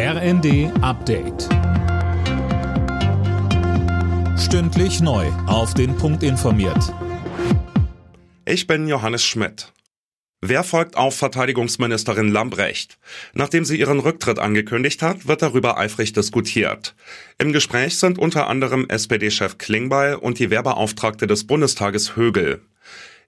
RND 0.00 0.70
Update. 0.80 1.48
Stündlich 4.38 5.00
neu. 5.00 5.26
Auf 5.48 5.74
den 5.74 5.96
Punkt 5.96 6.22
informiert. 6.22 6.94
Ich 8.44 8.68
bin 8.68 8.86
Johannes 8.86 9.24
Schmidt. 9.24 9.72
Wer 10.40 10.62
folgt 10.62 10.96
auf 10.96 11.16
Verteidigungsministerin 11.16 12.28
Lambrecht? 12.28 12.96
Nachdem 13.34 13.64
sie 13.64 13.76
ihren 13.76 13.98
Rücktritt 13.98 14.38
angekündigt 14.38 15.02
hat, 15.02 15.26
wird 15.26 15.42
darüber 15.42 15.78
eifrig 15.78 16.12
diskutiert. 16.12 16.94
Im 17.38 17.52
Gespräch 17.52 17.98
sind 17.98 18.20
unter 18.20 18.46
anderem 18.46 18.86
SPD-Chef 18.88 19.58
Klingbeil 19.58 20.14
und 20.14 20.38
die 20.38 20.50
Wehrbeauftragte 20.50 21.26
des 21.26 21.44
Bundestages 21.44 22.14
Högel. 22.14 22.60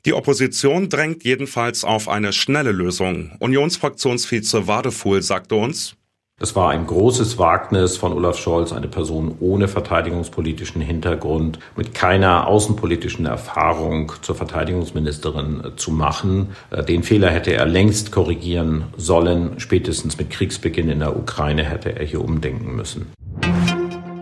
Die 0.06 0.12
Opposition 0.12 0.88
drängt 0.88 1.24
jedenfalls 1.24 1.82
auf 1.82 2.08
eine 2.08 2.32
schnelle 2.32 2.70
Lösung. 2.70 3.32
Unionsfraktionsvize 3.40 4.68
Wadefuhl 4.68 5.20
sagte 5.20 5.56
uns, 5.56 5.96
es 6.42 6.56
war 6.56 6.70
ein 6.70 6.86
großes 6.86 7.36
Wagnis 7.36 7.98
von 7.98 8.14
Olaf 8.14 8.38
Scholz, 8.38 8.72
eine 8.72 8.88
Person 8.88 9.36
ohne 9.40 9.68
verteidigungspolitischen 9.68 10.80
Hintergrund, 10.80 11.58
mit 11.76 11.92
keiner 11.92 12.46
außenpolitischen 12.46 13.26
Erfahrung 13.26 14.10
zur 14.22 14.36
Verteidigungsministerin 14.36 15.72
zu 15.76 15.90
machen. 15.90 16.56
Äh, 16.70 16.82
den 16.82 17.02
Fehler 17.02 17.30
hätte 17.30 17.52
er 17.52 17.66
längst 17.66 18.10
korrigieren 18.10 18.84
sollen. 18.96 19.60
Spätestens 19.60 20.16
mit 20.16 20.30
Kriegsbeginn 20.30 20.88
in 20.88 21.00
der 21.00 21.14
Ukraine 21.14 21.62
hätte 21.64 21.98
er 21.98 22.06
hier 22.06 22.24
umdenken 22.24 22.74
müssen. 22.74 23.12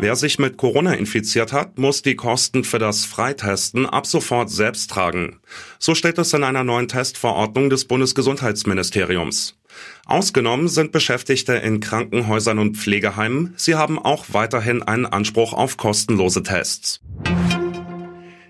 Wer 0.00 0.16
sich 0.16 0.40
mit 0.40 0.56
Corona 0.56 0.94
infiziert 0.94 1.52
hat, 1.52 1.78
muss 1.78 2.02
die 2.02 2.16
Kosten 2.16 2.64
für 2.64 2.80
das 2.80 3.04
Freitesten 3.04 3.86
ab 3.86 4.06
sofort 4.06 4.50
selbst 4.50 4.90
tragen. 4.90 5.38
So 5.78 5.94
steht 5.94 6.18
es 6.18 6.32
in 6.34 6.42
einer 6.42 6.64
neuen 6.64 6.88
Testverordnung 6.88 7.70
des 7.70 7.84
Bundesgesundheitsministeriums. 7.84 9.57
Ausgenommen 10.06 10.68
sind 10.68 10.92
Beschäftigte 10.92 11.54
in 11.54 11.80
Krankenhäusern 11.80 12.58
und 12.58 12.76
Pflegeheimen. 12.76 13.54
Sie 13.56 13.74
haben 13.74 13.98
auch 13.98 14.26
weiterhin 14.32 14.82
einen 14.82 15.06
Anspruch 15.06 15.52
auf 15.52 15.76
kostenlose 15.76 16.42
Tests. 16.42 17.00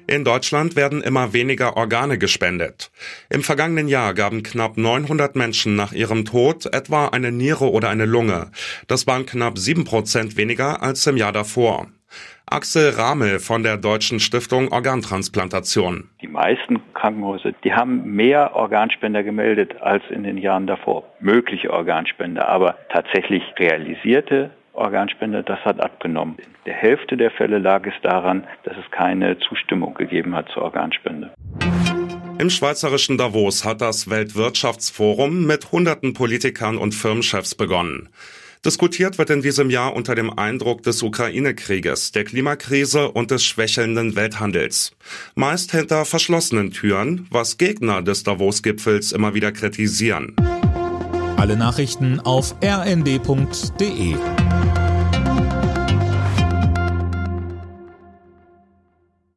In 0.06 0.24
Deutschland 0.24 0.74
werden 0.74 1.02
immer 1.02 1.34
weniger 1.34 1.76
Organe 1.76 2.16
gespendet. 2.16 2.90
Im 3.28 3.42
vergangenen 3.42 3.88
Jahr 3.88 4.14
gaben 4.14 4.42
knapp 4.42 4.78
900 4.78 5.36
Menschen 5.36 5.76
nach 5.76 5.92
ihrem 5.92 6.24
Tod 6.24 6.64
etwa 6.64 7.08
eine 7.08 7.30
Niere 7.30 7.70
oder 7.70 7.90
eine 7.90 8.06
Lunge. 8.06 8.50
Das 8.86 9.06
waren 9.06 9.26
knapp 9.26 9.58
sieben 9.58 9.84
Prozent 9.84 10.38
weniger 10.38 10.82
als 10.82 11.06
im 11.06 11.18
Jahr 11.18 11.32
davor. 11.32 11.88
Axel 12.46 12.90
Ramel 12.90 13.40
von 13.40 13.62
der 13.62 13.76
Deutschen 13.76 14.20
Stiftung 14.20 14.72
Organtransplantation. 14.72 16.08
Die 16.22 16.28
meisten 16.28 16.80
Krankenhäuser, 16.94 17.52
die 17.62 17.72
haben 17.72 18.14
mehr 18.14 18.56
Organspender 18.56 19.22
gemeldet 19.22 19.80
als 19.80 20.02
in 20.10 20.22
den 20.22 20.38
Jahren 20.38 20.66
davor. 20.66 21.04
Mögliche 21.20 21.70
Organspender, 21.70 22.48
aber 22.48 22.76
tatsächlich 22.90 23.42
realisierte 23.58 24.50
Organspende, 24.72 25.42
das 25.42 25.58
hat 25.64 25.80
abgenommen. 25.80 26.36
In 26.38 26.54
der 26.64 26.74
Hälfte 26.74 27.16
der 27.16 27.30
Fälle 27.32 27.58
lag 27.58 27.84
es 27.86 27.94
daran, 28.02 28.46
dass 28.62 28.76
es 28.76 28.90
keine 28.92 29.38
Zustimmung 29.40 29.94
gegeben 29.94 30.34
hat 30.34 30.48
zur 30.54 30.62
Organspende. 30.62 31.32
Im 32.38 32.50
schweizerischen 32.50 33.18
Davos 33.18 33.64
hat 33.64 33.80
das 33.80 34.08
Weltwirtschaftsforum 34.08 35.44
mit 35.44 35.72
hunderten 35.72 36.14
Politikern 36.14 36.78
und 36.78 36.94
Firmenchefs 36.94 37.56
begonnen. 37.56 38.10
Diskutiert 38.64 39.18
wird 39.18 39.30
in 39.30 39.42
diesem 39.42 39.70
Jahr 39.70 39.94
unter 39.94 40.14
dem 40.14 40.36
Eindruck 40.36 40.82
des 40.82 41.02
Ukraine-Krieges, 41.02 42.12
der 42.12 42.24
Klimakrise 42.24 43.10
und 43.10 43.30
des 43.30 43.44
schwächelnden 43.44 44.16
Welthandels. 44.16 44.92
Meist 45.34 45.70
hinter 45.70 46.04
verschlossenen 46.04 46.72
Türen, 46.72 47.26
was 47.30 47.56
Gegner 47.56 48.02
des 48.02 48.24
Davos-Gipfels 48.24 49.12
immer 49.12 49.34
wieder 49.34 49.52
kritisieren. 49.52 50.34
Alle 51.36 51.56
Nachrichten 51.56 52.18
auf 52.20 52.56
rnd.de 52.62 54.16